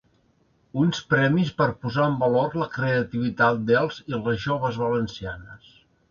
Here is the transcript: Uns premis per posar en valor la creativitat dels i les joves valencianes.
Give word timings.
Uns 0.83 0.99
premis 1.09 1.49
per 1.59 1.67
posar 1.83 2.07
en 2.11 2.15
valor 2.23 2.57
la 2.61 2.67
creativitat 2.77 3.59
dels 3.67 3.99
i 4.13 4.15
les 4.29 4.41
joves 4.47 4.79
valencianes. 4.85 5.69